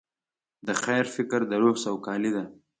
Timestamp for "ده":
2.35-2.43